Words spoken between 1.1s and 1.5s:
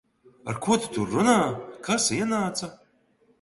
runā?